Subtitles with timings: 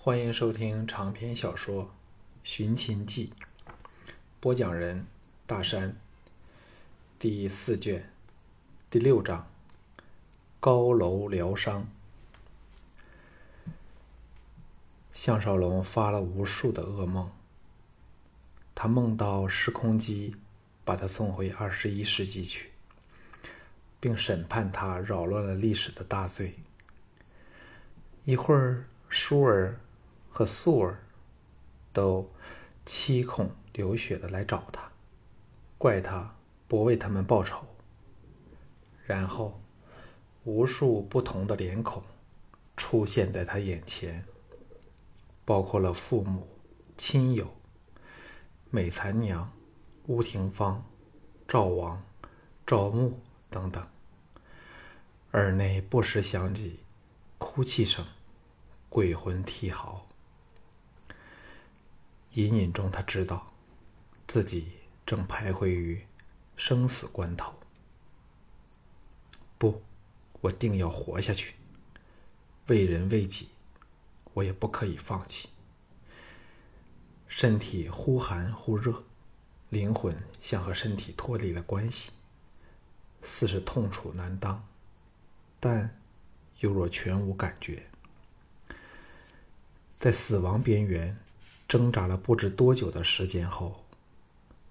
[0.00, 1.84] 欢迎收听长篇小说
[2.44, 3.32] 《寻秦记》，
[4.38, 5.04] 播讲人
[5.44, 5.96] 大山。
[7.18, 8.08] 第四卷
[8.88, 9.50] 第六章：
[10.60, 11.88] 高楼疗伤。
[15.12, 17.32] 项少龙发了无数的噩梦，
[18.76, 20.36] 他梦到时空机
[20.84, 22.70] 把他送回二十一世纪去，
[23.98, 26.54] 并审判他扰乱了历史的大罪。
[28.24, 29.80] 一会儿，舒儿
[30.38, 31.00] 和素儿
[31.92, 32.30] 都
[32.86, 34.88] 七孔流血的来找他，
[35.76, 36.32] 怪他
[36.68, 37.66] 不为他们报仇。
[39.04, 39.60] 然后，
[40.44, 42.00] 无数不同的脸孔
[42.76, 44.24] 出现在他眼前，
[45.44, 46.46] 包括了父母、
[46.96, 47.52] 亲友、
[48.70, 49.52] 美残娘、
[50.06, 50.84] 乌廷芳、
[51.48, 52.00] 赵王、
[52.64, 53.18] 赵牧
[53.50, 53.84] 等等，
[55.32, 56.78] 耳内不时响起
[57.38, 58.06] 哭泣声。
[58.88, 60.06] 鬼魂啼嚎，
[62.38, 63.52] 隐隐中他知道，
[64.28, 66.06] 自己正徘徊于
[66.56, 67.52] 生死关头。
[69.58, 69.82] 不，
[70.40, 71.56] 我定要活下去。
[72.68, 73.48] 为人为己，
[74.34, 75.48] 我也不可以放弃。
[77.26, 79.02] 身体忽寒忽热，
[79.70, 82.10] 灵魂像和身体脱离了关系，
[83.24, 84.64] 似是痛楚难当，
[85.58, 86.00] 但
[86.60, 87.84] 又若全无感觉。
[89.98, 91.18] 在死亡边缘
[91.68, 93.84] 挣扎了不知多久的时间后，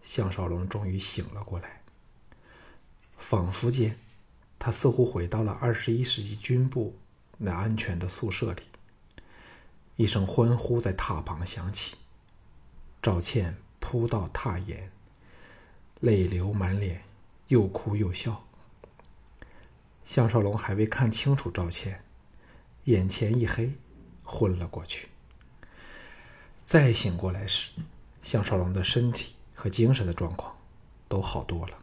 [0.02, 1.84] 项少龙终于醒了过来。
[3.20, 3.96] 仿佛间，
[4.58, 6.98] 他似乎回到了二十一世纪军部
[7.38, 8.64] 那安全的宿舍里。
[9.96, 11.96] 一声欢呼在榻旁响起，
[13.00, 14.92] 赵倩扑到榻沿，
[16.00, 17.04] 泪流满脸，
[17.50, 18.44] 又哭又笑。
[20.04, 22.04] 项少龙还未看清楚赵倩，
[22.86, 23.74] 眼前一黑，
[24.24, 25.10] 昏了过去。
[26.68, 27.70] 再醒过来时，
[28.22, 30.54] 项少龙的身体和精神的状况
[31.08, 31.78] 都好多了。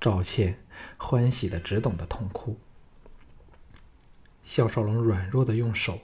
[0.00, 0.58] 赵倩
[0.96, 2.58] 欢喜的只懂得痛哭。
[4.42, 6.00] 项少龙软弱的用手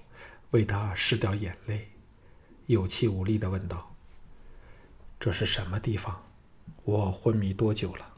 [0.52, 1.88] 为她拭掉眼泪，
[2.66, 3.96] 有气无力的问道
[5.18, 6.22] ：“这是什么地方？
[6.84, 8.14] 我昏迷多久了？”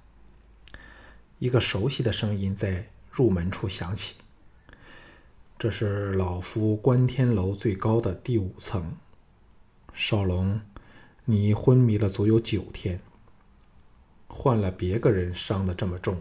[1.40, 4.16] 一个熟悉的声音在入门处响起
[5.58, 8.94] ：“这是老夫观天楼最高的第五层。”
[9.94, 10.60] 少龙，
[11.24, 13.00] 你昏迷了足有九天，
[14.26, 16.20] 换了别个人伤的这么重，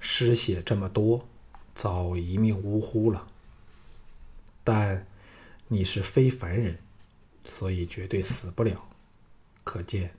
[0.00, 1.26] 失血这么多，
[1.74, 3.26] 早一命呜呼了。
[4.62, 5.06] 但
[5.68, 6.78] 你是非凡人，
[7.44, 8.88] 所以绝对死不了。
[9.64, 10.14] 可见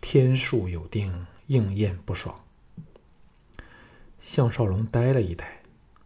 [0.00, 2.42] 天数有定，应验不爽。
[4.20, 5.62] 项少龙呆了一呆，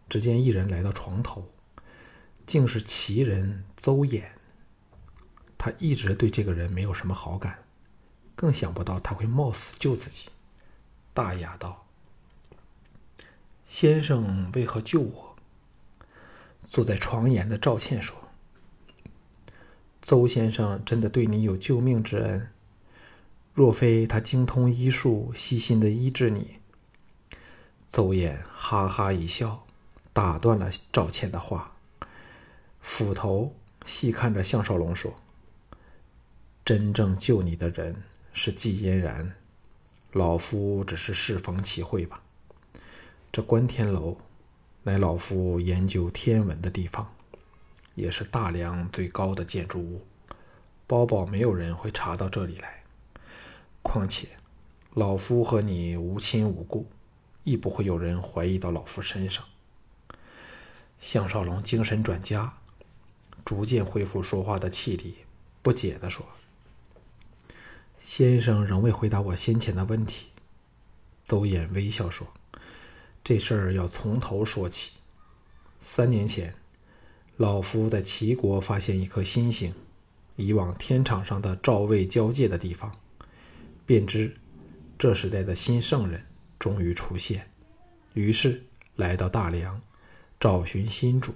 [0.08, 1.48] 只见一人来到床头，
[2.44, 4.24] 竟是奇人邹衍。
[5.65, 7.62] 他一直对这个人没有什么好感，
[8.34, 10.28] 更想不到他会冒死救自己。
[11.15, 11.87] 大雅道
[13.65, 15.37] ：“先生为何救我？”
[16.69, 18.17] 坐在床沿的赵倩说
[20.03, 22.49] ：“邹先生真的对你有救命之恩，
[23.55, 26.59] 若非他精通医术，细心的医治你。”
[27.89, 29.65] 邹衍哈哈一笑，
[30.12, 31.77] 打断了赵倩的话，
[32.81, 33.55] 斧头
[33.87, 35.22] 细看着项少龙说。
[36.65, 39.34] 真正救你的人是季嫣然，
[40.12, 42.23] 老夫只是适逢其会吧。
[43.33, 44.17] 这观天楼
[44.84, 47.12] 乃老夫研究天文的地方，
[47.97, 50.06] 也是大梁最高的建筑物，
[50.87, 52.84] 包保没有人会查到这里来。
[53.83, 54.29] 况且，
[54.94, 56.87] 老夫和你无亲无故，
[57.43, 59.44] 亦不会有人怀疑到老夫身上。
[61.00, 62.55] 项少龙精神转佳，
[63.44, 65.17] 逐渐恢复说话的气力，
[65.61, 66.25] 不解地说。
[68.02, 70.26] 先生仍未回答我先前的问题。
[71.24, 72.26] 邹衍微笑说
[73.22, 74.94] ：“这事儿要从头说起。
[75.80, 76.52] 三年前，
[77.36, 79.72] 老夫在齐国发现一颗新星，
[80.34, 82.93] 以往天场上的赵魏交界的地方，
[83.87, 84.37] 便知
[84.98, 86.22] 这时代的新圣人
[86.58, 87.48] 终于出现。
[88.14, 88.62] 于是
[88.96, 89.81] 来到大梁，
[90.40, 91.32] 找寻新主。”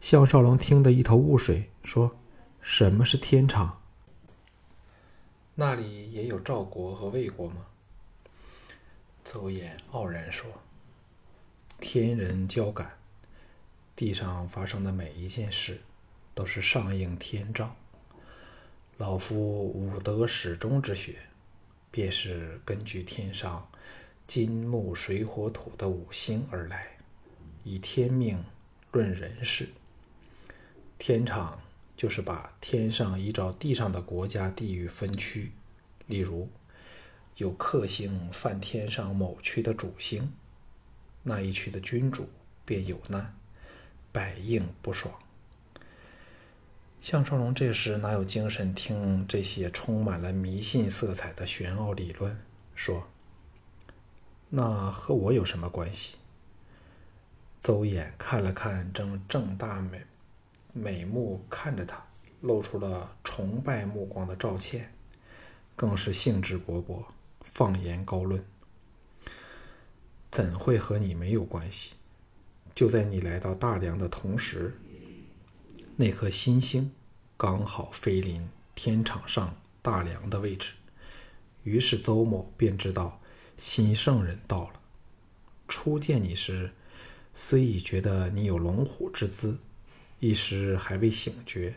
[0.00, 2.16] 项少龙听得一头雾水，说
[2.62, 3.76] ：“什么是天场？”
[5.60, 7.66] 那里也有赵国和魏国吗？
[9.22, 10.50] 邹衍傲然说
[11.78, 12.96] ：“天人交感，
[13.94, 15.78] 地上发生的每一件事，
[16.34, 17.76] 都是上应天照。
[18.96, 21.18] 老夫五德始终之学，
[21.90, 23.68] 便是根据天上
[24.26, 26.96] 金木水火土的五星而来，
[27.64, 28.42] 以天命
[28.92, 29.68] 论人事。
[30.98, 31.60] 天场
[32.00, 35.52] 就是把天上依照地上的国家地域分区，
[36.06, 36.48] 例如
[37.36, 40.32] 有克星犯天上某区的主星，
[41.22, 42.26] 那一区的君主
[42.64, 43.34] 便有难，
[44.12, 45.14] 百应不爽。
[47.02, 52.34] 项少龙这时哪有精神听这些充满了迷信色彩的玄奥理论？
[52.74, 53.06] 说
[54.48, 56.14] ：“那和我有什么关系？”
[57.60, 60.00] 邹衍看了看正正大美
[60.72, 62.04] 美目看着他，
[62.40, 64.92] 露出了崇拜目光的赵倩，
[65.76, 67.04] 更是兴致勃勃，
[67.40, 68.44] 放言高论
[70.30, 71.92] ：“怎会和你没有关系？
[72.74, 74.78] 就在你来到大梁的同时。”
[75.96, 76.92] 那颗新星
[77.36, 80.72] 刚好飞临天场上大梁的位置，
[81.62, 83.20] 于是邹某便知道
[83.58, 84.80] 新圣人到了。
[85.68, 86.72] 初见你时，
[87.34, 89.58] 虽已觉得你有龙虎之姿，
[90.20, 91.74] 一时还未醒觉。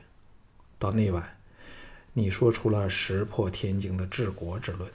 [0.78, 1.38] 到那晚，
[2.12, 4.92] 你说出了石破天惊的治国之论，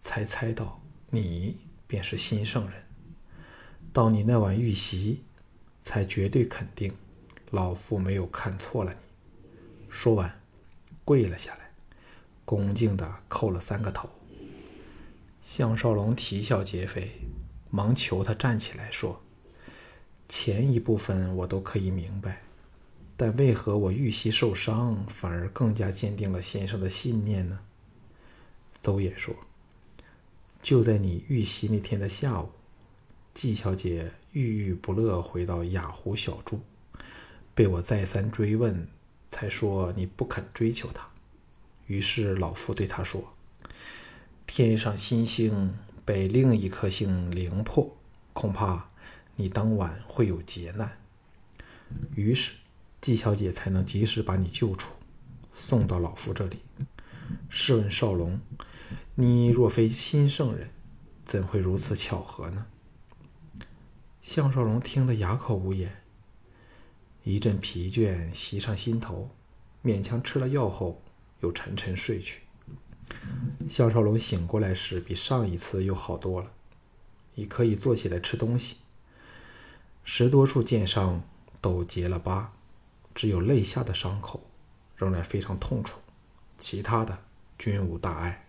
[0.00, 0.80] 才猜到
[1.10, 1.56] 你
[1.86, 2.82] 便是新圣人。
[3.92, 5.22] 到你那晚遇袭，
[5.80, 6.92] 才绝对肯定。
[7.52, 8.98] 老夫没有看错了你。
[9.88, 10.40] 说完，
[11.04, 11.70] 跪了下来，
[12.44, 14.10] 恭敬地叩了三个头。
[15.42, 17.12] 项少龙啼笑皆非，
[17.70, 19.22] 忙求他站起来说
[20.28, 22.42] ：“前一部分我都可以明白，
[23.18, 27.58] 但为何我玉溪受伤，反而更加坚定了先生的信念呢？”
[28.80, 29.34] 邹衍说
[30.62, 32.48] ：“就在你遇袭那天的下午，
[33.34, 36.60] 季小姐郁郁不乐回到雅湖小住。”
[37.56, 38.86] 被我再三追问，
[39.30, 41.04] 才说你不肯追求她。
[41.88, 43.34] 于是老夫对他说
[44.46, 47.96] ：“天上新星被另一颗星凌破，
[48.32, 48.88] 恐怕
[49.34, 50.98] 你当晚会有劫难。”
[52.14, 52.52] 于是
[53.00, 54.94] 季小姐才能及时把你救出，
[55.54, 56.58] 送到老夫这里。
[57.48, 58.40] 试问少龙，
[59.14, 60.70] 你若非新圣人，
[61.24, 62.66] 怎会如此巧合呢？
[64.22, 66.02] 项少龙听得哑口无言。
[67.22, 69.30] 一阵疲倦袭上心头，
[69.84, 71.02] 勉强吃了药后，
[71.40, 72.42] 又沉沉睡去。
[73.68, 76.50] 项少龙醒过来时，比上一次又好多了，
[77.34, 78.76] 已可以坐起来吃东西。
[80.04, 81.22] 十多处剑伤
[81.60, 82.54] 都结了疤，
[83.18, 84.48] 只有肋下的伤口
[84.96, 85.98] 仍然非常痛楚，
[86.56, 87.18] 其他的
[87.58, 88.46] 均无大碍。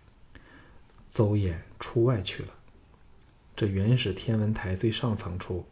[1.10, 2.54] 邹衍出外去了，
[3.56, 5.66] 这原始天文台最上层处，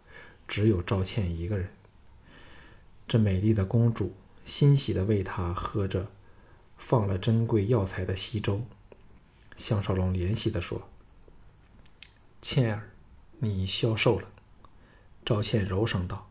[0.48, 1.68] 只有赵倩一个人。
[3.06, 6.10] 这美丽的公主欣喜地为他喝着
[6.76, 8.62] 放了珍贵药材的稀粥。
[9.56, 10.88] 项少龙怜惜地说
[12.42, 12.90] ：“倩儿，
[13.38, 14.28] 你消瘦了。”
[15.24, 16.27] 赵倩柔声道：“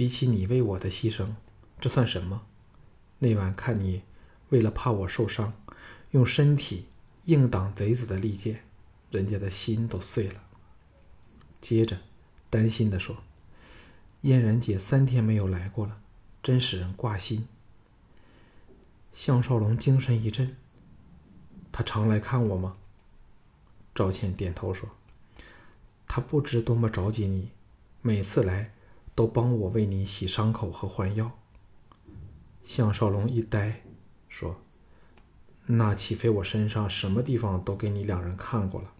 [0.00, 1.34] 比起你为我的牺牲，
[1.78, 2.46] 这算什么？
[3.18, 4.00] 那晚看你
[4.48, 5.52] 为了怕我受伤，
[6.12, 6.86] 用身体
[7.26, 8.64] 硬挡贼子的利剑，
[9.10, 10.42] 人家的心都碎了。”
[11.60, 11.98] 接着，
[12.48, 13.18] 担心地说。
[14.22, 16.00] 嫣然姐三天没有来过了，
[16.42, 17.46] 真使人挂心。
[19.12, 20.56] 项少龙精神一振。
[21.70, 22.78] 他常来看我吗？
[23.94, 24.88] 赵倩点头说
[26.08, 27.50] ：“他不知多么着急你，
[28.00, 28.72] 每次来
[29.20, 31.38] 都帮我为你洗伤口和换药。”
[32.64, 33.82] 项少龙一呆，
[34.30, 34.62] 说
[35.66, 38.94] ：“那岂非我身上什么地方都给你两人看过了？”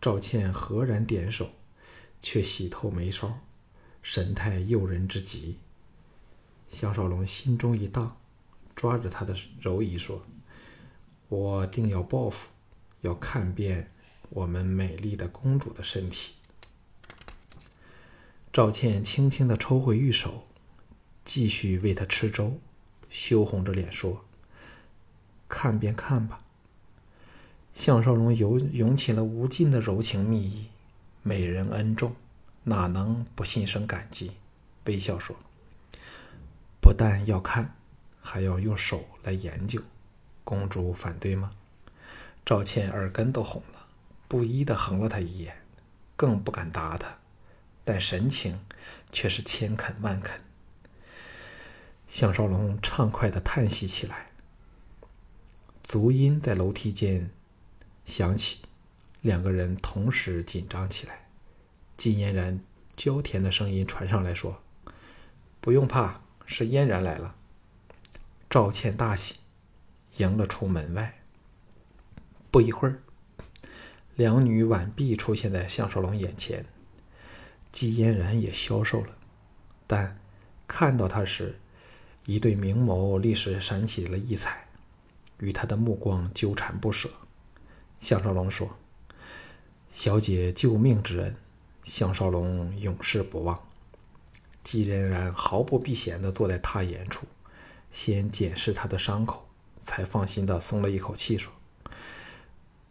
[0.00, 1.50] 赵倩赫然点手，
[2.22, 3.40] 却喜透眉梢。
[4.00, 5.58] 神态诱人之极。
[6.70, 8.16] 项少龙心中一荡，
[8.74, 10.24] 抓着他的柔仪说
[11.28, 12.48] ：“我定要报复，
[13.02, 13.92] 要看遍
[14.30, 16.36] 我们美丽的公主的身体。”
[18.52, 20.44] 赵倩轻轻的抽回玉手，
[21.24, 22.58] 继续喂他吃粥，
[23.08, 24.24] 羞红着脸说
[25.48, 26.40] ：“看便看吧。”
[27.72, 30.66] 项少龙涌涌起了无尽的柔情蜜意，
[31.22, 32.16] 美人恩重。
[32.64, 34.32] 哪能不心生感激？
[34.84, 35.36] 微笑说
[36.82, 37.76] ：“不但要看，
[38.20, 39.80] 还要用手来研究。
[40.42, 41.52] 公主反对吗？”
[42.44, 43.86] 赵倩耳根都红了，
[44.26, 45.62] 不依的横了他一眼，
[46.16, 47.19] 更不敢答他，
[47.90, 48.60] 但神情
[49.10, 50.40] 却是千恳万恳。
[52.06, 54.28] 项少龙畅快的叹息起来。
[55.82, 57.30] 足音在楼梯间
[58.06, 58.60] 响起，
[59.22, 61.26] 两个人同时紧张起来。
[61.96, 62.60] 季嫣然
[62.94, 64.62] 娇甜的声音传上来说
[65.60, 67.34] ：“不用怕，是嫣然来了。”
[68.48, 69.34] 赵倩大喜，
[70.18, 71.18] 迎了出门外。
[72.52, 73.02] 不一会儿，
[74.14, 76.64] 两女挽臂出现在项少龙眼前。
[77.72, 79.08] 季嫣然也消瘦了，
[79.86, 80.18] 但
[80.66, 81.58] 看到他时，
[82.26, 84.66] 一对明眸立时闪起了异彩，
[85.38, 87.08] 与他的目光纠缠不舍。
[88.00, 88.76] 项少龙说
[89.92, 91.36] ：“小姐救命之恩，
[91.84, 93.60] 项少龙永世不忘。”
[94.64, 97.26] 季嫣然毫不避嫌地坐在他眼处，
[97.90, 99.48] 先检视他的伤口，
[99.82, 101.52] 才放心地松了一口气，说：“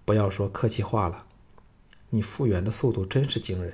[0.06, 1.26] 不要说客气话了，
[2.10, 3.74] 你复原的速度真是惊人。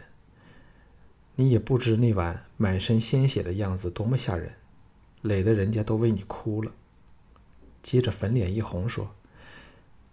[1.36, 4.54] 你也不知那晚满身鲜血的样子多么吓人。”
[5.22, 6.72] 累得人家都为你哭了。
[7.82, 9.16] 接着粉脸一红说：“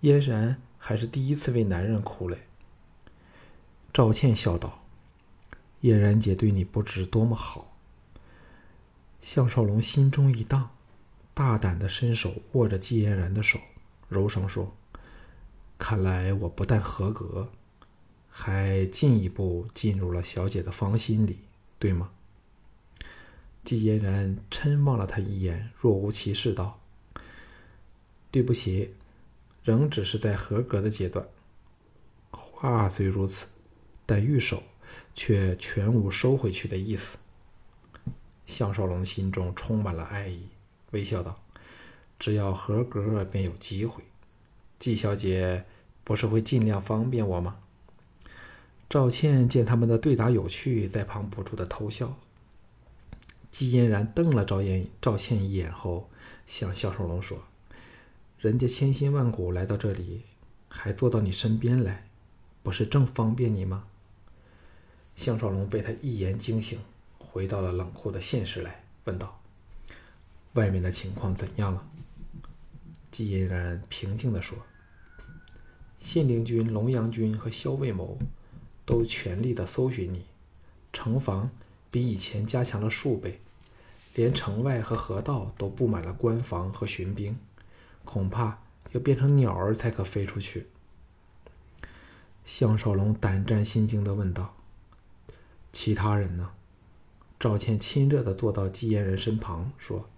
[0.00, 2.38] 嫣然还是第一次为男人哭嘞。”
[3.92, 4.82] 赵倩笑道
[5.82, 7.76] ：“嫣然姐对你不知多么好。”
[9.20, 10.70] 项少龙心中一荡，
[11.34, 13.60] 大胆的伸手握着季嫣然的手，
[14.08, 14.74] 柔声说
[15.78, 17.50] ：“看来我不但合格，
[18.34, 21.38] 还进一步进入了小姐的芳心里，
[21.78, 22.10] 对吗？”
[23.62, 26.80] 季嫣然嗔望了他一眼，若无其事道
[28.32, 28.94] ：“对不起，
[29.62, 31.24] 仍只是在合格的阶段。”
[32.32, 33.46] 话虽如此，
[34.04, 34.64] 但玉手
[35.14, 37.18] 却全无收回去的意思。
[38.46, 40.48] 项少龙心中充满了爱意，
[40.90, 41.40] 微笑道
[42.18, 44.02] ：“只要合格，便有机会。
[44.80, 45.64] 季小姐
[46.02, 47.58] 不是会尽量方便我吗？”
[48.92, 52.14] 赵倩见他们的对答有趣，在旁不住的偷笑。
[53.50, 56.10] 季嫣然瞪了赵燕赵倩一眼后，
[56.46, 57.42] 向项少龙说
[58.38, 60.24] ：“人家千辛万苦来到这里，
[60.68, 62.06] 还坐到你身边来，
[62.62, 63.84] 不是正方便你吗？”
[65.16, 66.78] 项少龙被他一言惊醒，
[67.16, 69.40] 回到了冷酷的现实来，问道
[70.52, 71.82] ：“外面的情况怎样了？”
[73.10, 74.58] 季嫣然平静地说
[75.96, 78.18] ：“信陵君、龙阳君和萧卫谋
[78.84, 80.24] 都全力的搜寻你，
[80.92, 81.50] 城防。”
[81.92, 83.38] 比以前加强了数倍，
[84.14, 87.36] 连城外和河道都布满了官防和巡兵，
[88.06, 88.60] 恐怕
[88.92, 90.68] 要变成鸟儿才可飞出去。
[92.46, 94.56] 项少龙胆战心惊地问道
[95.70, 96.52] ：“其他人呢？”
[97.38, 100.08] 赵倩亲热地坐到季嫣然身旁，说：“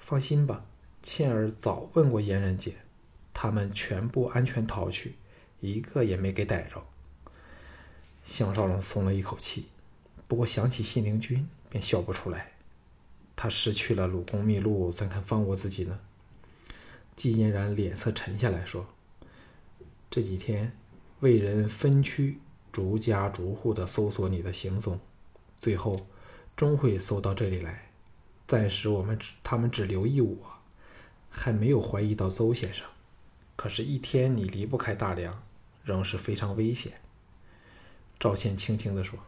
[0.00, 0.64] 放心吧，
[1.04, 2.74] 倩儿早问过嫣然姐，
[3.32, 5.14] 他们全部安全逃去，
[5.60, 6.84] 一个也没给逮着。”
[8.24, 9.66] 项少龙松了一口气。
[10.26, 12.52] 不过想起信陵君，便笑不出来。
[13.36, 15.98] 他失去了鲁公秘录，怎肯放过自己呢？
[17.16, 18.86] 季嫣然脸色沉下来说
[20.10, 20.72] ：“这几天，
[21.20, 22.38] 魏人分区、
[22.72, 24.98] 逐家逐户的搜索你的行踪，
[25.60, 26.06] 最后
[26.56, 27.90] 终会搜到这里来。
[28.46, 30.36] 暂时我们只他们只留意我，
[31.28, 32.86] 还没有怀疑到邹先生。
[33.56, 35.42] 可是，一天你离不开大梁，
[35.84, 36.92] 仍是非常危险。”
[38.22, 39.18] 赵倩轻轻地说。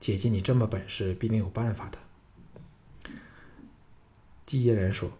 [0.00, 1.98] 姐姐，你这么本事，必定有办法的。
[4.46, 5.10] 季嫣然说：“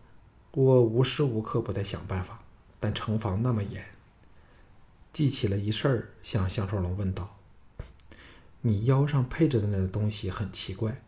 [0.52, 2.40] 我无时无刻不在想办法，
[2.80, 3.84] 但城防那么严。”
[5.12, 7.36] 记起了一事儿，向项少龙问道
[8.62, 11.02] ：“你腰上配着的那个东西很奇怪，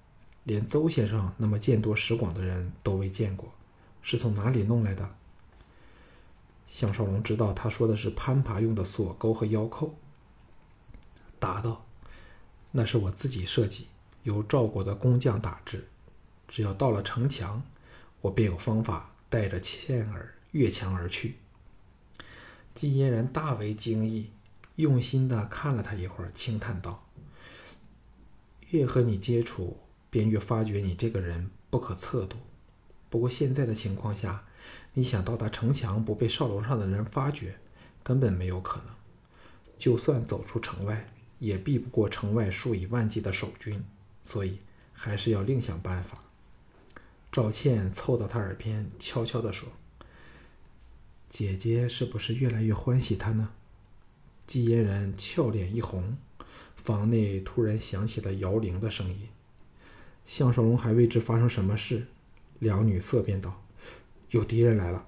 [0.45, 3.51] 连邹先生那么见多识广的人都未见过，
[4.03, 5.09] 是从哪里弄来的？”
[6.69, 9.95] 项少龙知道他说的是攀爬用的锁钩和腰扣，
[11.39, 11.85] 答道。
[12.71, 13.87] 那是我自己设计，
[14.25, 15.89] 由赵国的工匠打制。
[16.47, 17.63] 只要到了城墙，
[18.21, 21.37] 我便有方法带着倩儿越墙而去。
[22.75, 24.31] 季嫣然大为惊异，
[24.77, 27.07] 用心的看了他一会儿，轻叹道
[28.71, 29.79] ：“越和你接触，
[30.11, 32.37] 便越发觉你这个人不可测度。
[33.11, 34.45] 不过现在的情况下，
[34.93, 37.57] 你想到达城墙不被哨楼上的人发觉，
[38.03, 38.95] 根本没有可能。
[39.79, 43.85] 就算走出城外。”也避不过城外数以万计的守军，
[44.23, 44.59] 所以
[44.93, 46.23] 还是要另想办法。
[47.31, 49.69] 赵倩凑到他耳边，悄悄地说
[51.29, 53.51] ：“姐姐是不是越来越欢喜他呢？”
[54.47, 56.17] 季嫣然俏脸一红，
[56.77, 59.29] 房内突然响起了摇铃的声音。
[60.27, 62.07] 项少龙还未知发生什么事，
[62.59, 63.63] 两女色变道
[64.31, 65.07] ：“有敌人来了。”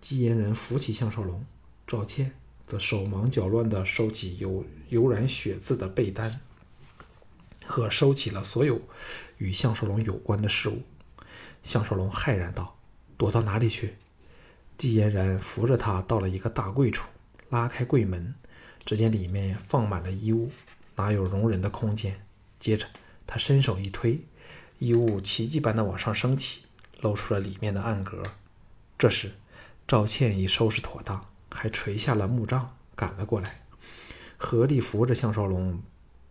[0.00, 1.44] 季嫣然扶起项少龙，
[1.86, 2.32] 赵倩。
[2.72, 6.40] 则手忙脚乱地收起有油染血渍的被单，
[7.66, 8.80] 和收起了所有
[9.36, 10.80] 与项少龙有关的事物。
[11.62, 12.78] 项少龙骇然道
[13.18, 13.96] ：“躲到哪里去？”
[14.78, 17.10] 季嫣然扶着他到了一个大柜处，
[17.50, 18.34] 拉开柜门，
[18.86, 20.50] 只见里面放满了衣物，
[20.96, 22.24] 哪有容人的空间？
[22.58, 22.86] 接着
[23.26, 24.18] 他伸手一推，
[24.78, 26.62] 衣物奇迹般的往上升起，
[27.02, 28.22] 露出了里面的暗格。
[28.98, 29.32] 这时
[29.86, 31.31] 赵倩已收拾妥当。
[31.52, 33.60] 还垂下了木杖，赶了过来，
[34.36, 35.80] 合力扶着项少龙，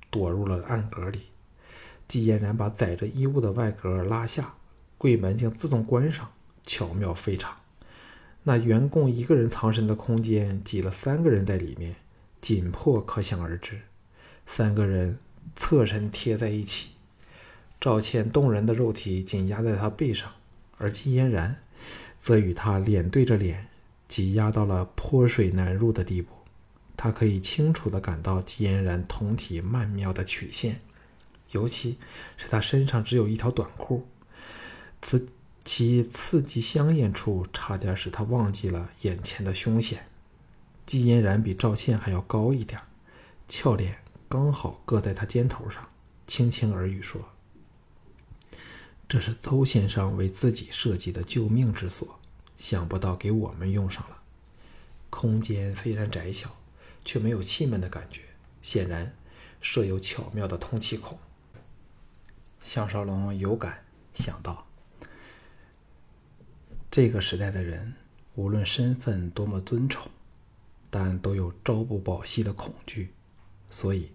[0.10, 1.22] 躲入了暗格里。
[2.08, 4.54] 季嫣然把载着衣物的外格拉下，
[4.98, 6.30] 柜门竟自动关上，
[6.66, 7.56] 巧妙非常。
[8.44, 11.96] 那原供一个人藏身的空间，挤了三个人在里面，
[12.42, 13.82] 紧迫可想而知。
[14.46, 15.20] 三个人
[15.56, 16.90] 侧身贴在一起，
[17.80, 20.32] 赵倩动人的肉体紧压在他背上，
[20.78, 21.62] 而季嫣然
[22.18, 23.68] 则与他脸对着脸，
[24.12, 26.34] 挤压到了泼水难入的地步。
[26.98, 30.82] 他可以清楚地感到金嫣然酮体曼妙的曲线，
[31.52, 31.98] 尤其
[32.36, 34.06] 是他身上只有一条短裤，
[35.02, 35.30] 此。
[35.64, 40.08] 其刺激香艳处，差点使他忘记了眼前的凶险。
[40.88, 42.82] 季嫣然比赵倩还要高一点，
[43.48, 45.88] 俏脸刚好搁在他肩头上，
[46.26, 47.22] 轻轻耳语说
[49.08, 52.20] ：“这是邹先生为自己设计的救命之所，
[52.62, 54.22] 想不到给我们用上了。
[55.10, 56.56] 空间虽然窄小，
[57.04, 58.22] 却没有气闷的感觉，
[58.62, 59.12] 显然
[59.62, 61.18] 设有巧妙的通气孔。”
[62.62, 64.68] 项少龙有感想到。
[66.92, 67.96] 这个时代的人，
[68.36, 70.12] 无论身份多么尊崇，
[70.92, 73.12] 但都有朝不保夕的恐惧。
[73.72, 74.12] 所以，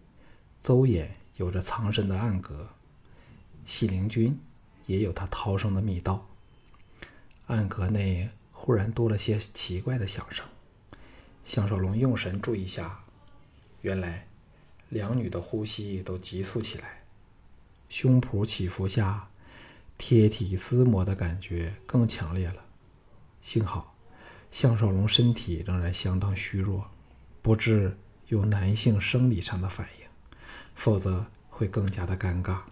[0.63, 2.69] 邹衍有着藏身的暗格，
[3.65, 4.39] 细灵君
[4.87, 6.25] 也有他逃生的密道。
[7.47, 10.45] 暗格内忽然多了些奇怪的响声。
[11.45, 13.05] 项少龙用神注意下，
[13.83, 14.27] 原来
[14.89, 17.03] 两女的呼吸都急促起来，
[17.89, 19.29] 胸脯起伏下，
[19.97, 22.65] 贴体撕磨的感觉更强烈了。
[23.41, 23.95] 幸好，
[24.51, 26.91] 项少龙身体仍然相当虚弱，
[27.43, 30.07] 不致有男性生理上的反应，
[30.75, 32.63] 否则会更加的尴尬。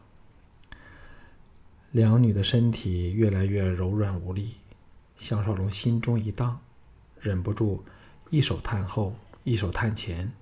[1.93, 4.57] 两女的身体越来越柔软无力，
[5.16, 6.61] 项少龙心中一荡，
[7.21, 7.85] 忍不住
[8.30, 10.33] 一手探后，一手探前，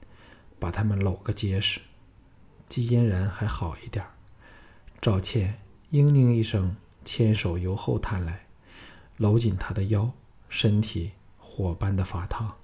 [0.58, 1.80] 把他们搂个结实。
[2.68, 4.04] 季嫣然还好一点
[5.00, 5.60] 赵倩
[5.90, 8.46] 嘤咛一声，牵手由后探来，
[9.16, 10.12] 搂紧他的腰。
[10.48, 12.58] 身体火般的发烫，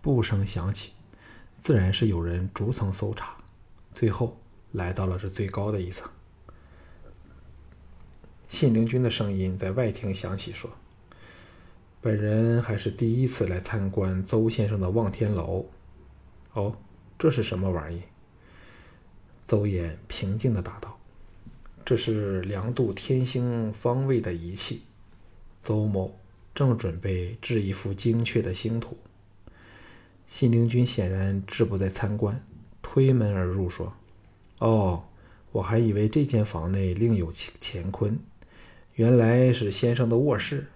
[0.00, 0.92] 步声响起，
[1.60, 3.36] 自然是有人逐层搜查，
[3.92, 4.40] 最后
[4.72, 6.10] 来到了这最高的一层。
[8.48, 10.70] 信陵君的声音在外厅响起，说
[12.00, 15.66] ：“本人还是第一次来参观邹先生的望天楼。”
[16.54, 16.76] 哦，
[17.18, 18.02] 这是什么玩意？
[19.46, 20.98] 邹衍平静的答道
[21.84, 24.82] ：“这是量度天星方位的仪器。”
[25.62, 26.18] 邹某。
[26.54, 28.96] 正准备制一幅精确的星图，
[30.26, 32.44] 信陵君显然志不在参观，
[32.82, 33.92] 推门而入说
[34.58, 35.04] ：“哦，
[35.52, 38.18] 我还以为这间房内另有乾坤，
[38.94, 40.66] 原来是先生的卧室。”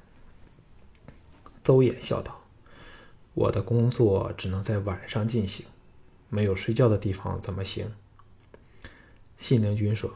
[1.62, 2.40] 邹衍笑道
[3.34, 5.66] ：“我的工作只能在晚上进行，
[6.28, 7.92] 没有睡觉的地方怎么行？”
[9.38, 10.12] 信陵君说：“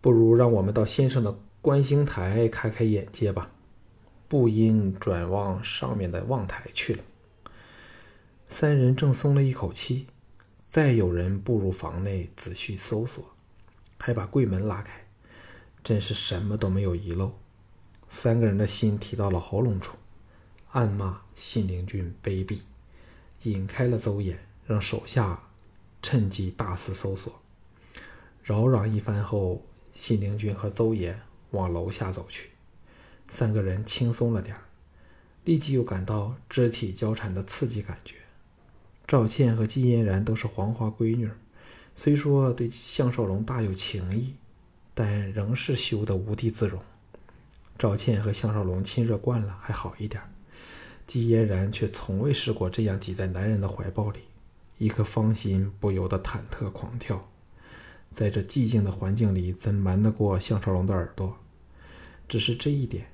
[0.00, 3.50] 不如让我们到先生的观星台开开眼界吧。”
[4.28, 7.02] 不因转望上面的望台去了。
[8.50, 10.06] 三人正松了一口气，
[10.66, 13.24] 再有人步入房内仔细搜索，
[13.96, 15.02] 还把柜门拉开，
[15.82, 17.32] 真是什么都没有遗漏。
[18.10, 19.96] 三个人的心提到了喉咙处，
[20.72, 22.58] 暗骂信陵君卑鄙，
[23.44, 25.42] 引开了邹衍，让手下
[26.02, 27.40] 趁机大肆搜索。
[28.42, 31.14] 扰攘一番后，信陵君和邹衍
[31.52, 32.50] 往楼下走去。
[33.30, 34.62] 三个人轻松了点儿，
[35.44, 38.16] 立即又感到肢体交缠的刺激感觉。
[39.06, 41.30] 赵倩和季嫣然都是黄花闺女，
[41.96, 44.34] 虽说对项少龙大有情意，
[44.94, 46.82] 但仍是羞得无地自容。
[47.78, 50.28] 赵倩和项少龙亲热惯了，还好一点儿；
[51.08, 54.20] 季嫣然却从未试过这样挤在男人的怀抱里，
[54.78, 57.28] 一颗芳心不由得忐忑狂跳。
[58.12, 61.36] 在这寂静的环境里，怎瞒得过项少龙的耳朵？
[62.28, 63.08] 只是这一点。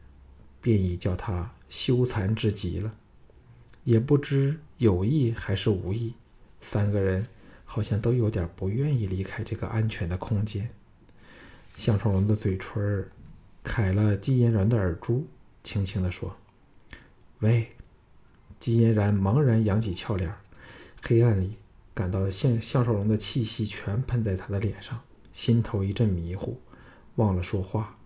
[0.60, 2.94] 便已叫他羞惭至极了，
[3.82, 6.14] 也不知有意还是无意，
[6.62, 7.26] 三个人
[7.66, 10.70] 好像都有点不愿意离开这个安全的空间。
[11.76, 13.12] 项少龙的嘴唇儿
[13.62, 15.26] 揩了季嫣然的耳珠，
[15.62, 16.34] 轻轻地说
[17.40, 17.68] ：“喂。”
[18.60, 20.32] 季嫣然茫然扬起俏脸，
[21.02, 21.56] 黑暗里
[21.92, 25.00] 感到向向少龙的气息全喷在他的脸上，
[25.32, 26.60] 心头一阵迷糊，
[27.16, 27.96] 忘了说话。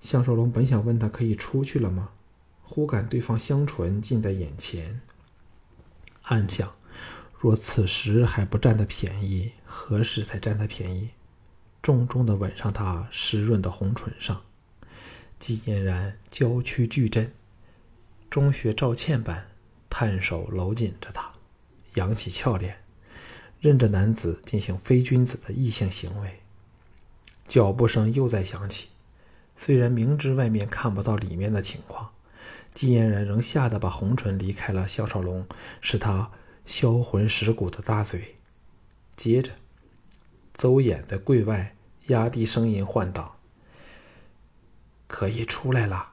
[0.00, 2.10] 向少龙本想问他可以出去了吗？
[2.62, 5.00] 忽感对方香唇近在眼前，
[6.22, 6.72] 暗想：
[7.38, 11.10] 若此时还不占他便宜，何时才占他便宜？
[11.82, 14.42] 重重的吻上他湿润的红唇上，
[15.38, 17.32] 季嫣然娇躯巨震，
[18.30, 19.48] 中学赵倩般
[19.88, 21.32] 探手搂紧着他，
[21.94, 22.82] 扬起俏脸，
[23.58, 26.40] 任着男子进行非君子的异性行为。
[27.46, 28.88] 脚步声又在响起。
[29.56, 32.10] 虽然明知外面看不到里面的情况，
[32.74, 35.46] 季嫣然仍吓得把红唇离开了肖少龙
[35.80, 36.30] 使他
[36.66, 38.36] 销魂蚀骨的大嘴。
[39.16, 39.52] 接着，
[40.52, 41.74] 邹衍在柜外
[42.08, 43.38] 压低声音唤道
[45.08, 46.12] ：“可以出来了。”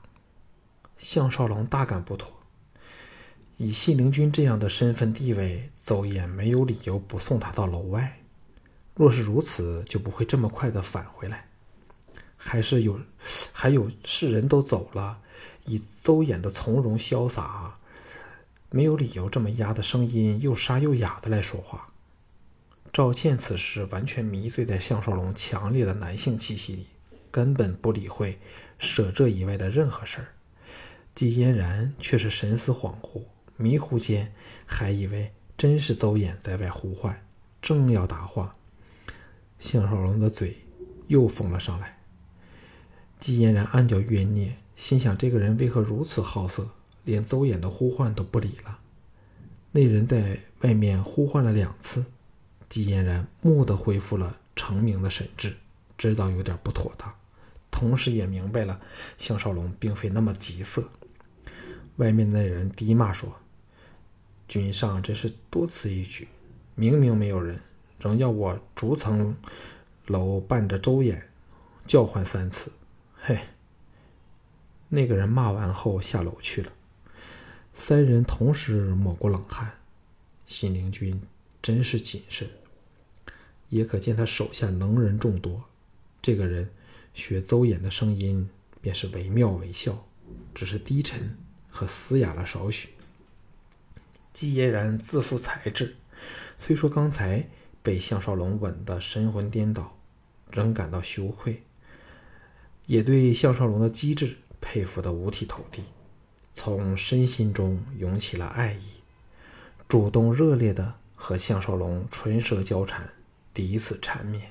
[0.97, 2.31] 项少龙大感不妥。
[3.57, 8.19] 以信陵君这样的身份地位，邹衍没有理由不送他到楼外。
[8.93, 11.47] 若是如此，就不会这么快的返回来。
[12.37, 12.99] 还是有，
[13.51, 15.19] 还有世人都走了，
[15.65, 17.73] 以邹衍的从容潇洒，
[18.69, 21.89] 没有理由这么压的声音又沙又哑的来说话。
[22.93, 26.87] 赵倩此时完全迷醉在项少龙强烈的男性气息里，
[27.31, 28.37] 根本不理会
[28.79, 30.27] 舍这以外的任何事儿。
[31.15, 33.23] 季嫣然却是神思恍惚。
[33.57, 34.33] 迷糊间，
[34.65, 37.25] 还以为真是邹衍在外呼唤，
[37.61, 38.53] 正要答话，
[39.57, 40.57] 项少龙的嘴
[41.07, 41.97] 又封了上来。
[43.17, 46.67] 季嫣然暗叫冤孽，心想这个人为何如此好色，
[47.05, 48.79] 连邹衍的呼唤都不理了。
[49.71, 52.03] 那人在外面呼唤了两次，
[52.67, 55.55] 季嫣然蓦地恢复了成名的神智，
[55.97, 57.15] 知道有点不妥当，
[57.71, 58.81] 同时也明白了
[59.17, 60.89] 项少龙并非那么急色。
[61.97, 63.33] 外面那人低骂说。
[64.47, 66.27] 君上真是多此一举，
[66.75, 67.59] 明明没有人，
[67.99, 69.35] 仍要我逐层
[70.05, 71.19] 楼伴着周衍
[71.87, 72.71] 叫唤三次。
[73.15, 73.39] 嘿！
[74.87, 76.71] 那个人骂完后下楼去了。
[77.73, 79.71] 三人同时抹过冷汗。
[80.45, 81.19] 信陵君
[81.59, 82.47] 真是谨慎，
[83.69, 85.63] 也可见他手下能人众多。
[86.21, 86.69] 这个人
[87.15, 88.47] 学邹衍的声音
[88.79, 90.05] 便是惟妙惟肖，
[90.53, 91.35] 只是低沉
[91.75, 92.91] 和嘶哑了少许。
[94.31, 95.97] 季嫣然自负才智，
[96.57, 97.49] 虽说刚才
[97.83, 99.97] 被项少龙吻得神魂颠倒，
[100.49, 101.63] 仍感到羞愧，
[102.85, 105.83] 也对项少龙的机智佩服得五体投地，
[106.53, 109.01] 从身心中涌起了爱意，
[109.89, 113.09] 主动热烈的和项少龙唇舌交缠，
[113.53, 114.49] 第一次缠绵。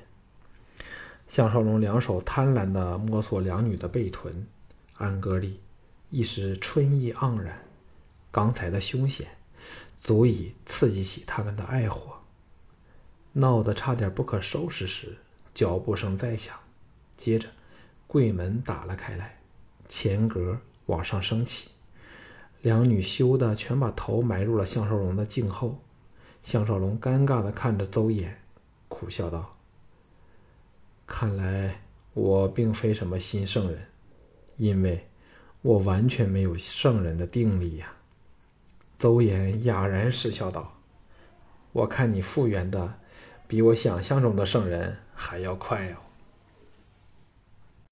[1.27, 4.47] 项少龙两手贪婪地摸索两女的背臀，
[4.99, 5.59] 安歌里
[6.15, 7.67] 一时春意盎然，
[8.31, 9.27] 刚才的凶险。
[9.99, 12.19] 足以刺激起他们的爱火。
[13.33, 15.17] 闹得差点不可收拾时，
[15.53, 16.55] 脚步声再响，
[17.17, 17.49] 接着
[18.07, 19.41] 柜门打了开来，
[19.89, 21.71] 前格往上升起，
[22.63, 25.81] 两女羞得全把头埋入了项少龙的颈后。
[26.45, 28.35] 项少龙尴尬的看着邹衍，
[28.87, 29.57] 苦笑道
[31.09, 31.81] ：“看来
[32.13, 33.87] 我并非什么新圣人，
[34.59, 35.09] 因为
[35.65, 37.91] 我完全没有圣人的定力呀。”
[39.01, 40.75] 邹衍哑然失笑道
[41.73, 42.95] ：“我看你复原的，
[43.49, 45.97] 比我想象中的圣人还要快哦。”